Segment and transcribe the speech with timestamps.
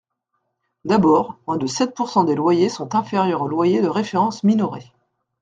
[0.83, 4.91] D’abord, moins de sept pourcent des loyers sont inférieurs au loyer de référence minoré.